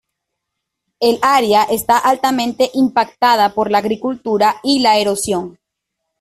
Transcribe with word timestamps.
El 0.99 1.19
área 1.21 1.61
está 1.65 1.99
altamente 1.99 2.71
impactada 2.73 3.53
por 3.53 3.69
la 3.69 3.77
agricultura 3.77 4.55
y 4.63 4.79
la 4.79 4.97
erosión. 4.97 5.59